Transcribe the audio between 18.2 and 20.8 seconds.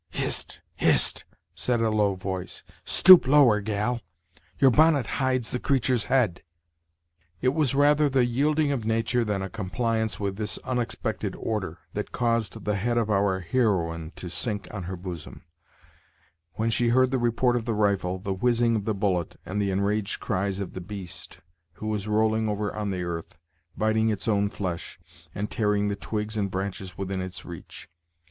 whizzing of the bullet, and the enraged cries of